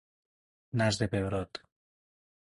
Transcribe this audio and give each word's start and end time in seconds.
Nas 0.79 0.95
de 1.01 1.07
pebrot. 1.13 1.53